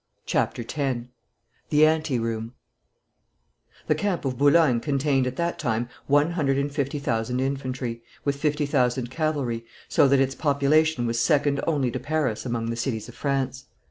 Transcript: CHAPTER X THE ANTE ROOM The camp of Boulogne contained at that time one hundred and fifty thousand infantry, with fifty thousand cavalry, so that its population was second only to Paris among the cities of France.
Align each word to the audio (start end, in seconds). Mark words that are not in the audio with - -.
CHAPTER 0.25 0.63
X 0.67 0.99
THE 1.69 1.85
ANTE 1.85 2.17
ROOM 2.17 2.55
The 3.85 3.93
camp 3.93 4.25
of 4.25 4.35
Boulogne 4.39 4.79
contained 4.79 5.27
at 5.27 5.35
that 5.35 5.59
time 5.59 5.89
one 6.07 6.31
hundred 6.31 6.57
and 6.57 6.71
fifty 6.73 6.97
thousand 6.97 7.39
infantry, 7.39 8.01
with 8.25 8.35
fifty 8.35 8.65
thousand 8.65 9.11
cavalry, 9.11 9.63
so 9.87 10.07
that 10.07 10.19
its 10.19 10.33
population 10.33 11.05
was 11.05 11.19
second 11.19 11.61
only 11.67 11.91
to 11.91 11.99
Paris 11.99 12.47
among 12.47 12.71
the 12.71 12.75
cities 12.75 13.09
of 13.09 13.13
France. 13.13 13.65